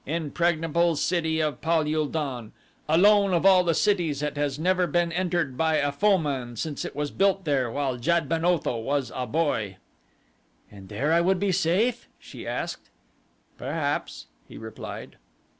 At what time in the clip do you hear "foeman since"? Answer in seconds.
5.91-6.83